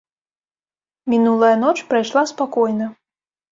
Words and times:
Мінулая 1.15 1.53
ноч 1.65 1.75
прайшла 1.93 2.25
спакойна. 2.35 2.91